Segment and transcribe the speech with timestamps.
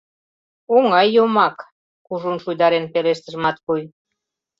[0.75, 1.57] —Оҥай йомак...—
[2.05, 3.81] кужун шуйдарен пелештыш Матвуй.